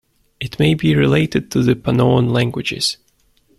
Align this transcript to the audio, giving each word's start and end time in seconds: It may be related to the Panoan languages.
It 0.39 0.57
may 0.57 0.73
be 0.73 0.95
related 0.95 1.51
to 1.51 1.61
the 1.61 1.75
Panoan 1.75 2.31
languages. 2.31 2.97